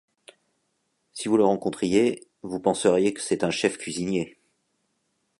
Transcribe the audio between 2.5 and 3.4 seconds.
penseriez que